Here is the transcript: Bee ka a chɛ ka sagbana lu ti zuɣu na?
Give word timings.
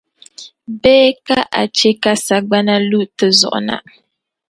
Bee 0.81 1.07
ka 1.25 1.37
a 1.59 1.61
chɛ 1.77 1.89
ka 2.03 2.11
sagbana 2.25 2.75
lu 2.89 2.99
ti 3.17 3.27
zuɣu 3.39 3.59
na? 3.67 3.75